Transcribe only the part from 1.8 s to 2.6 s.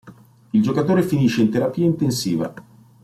intensiva.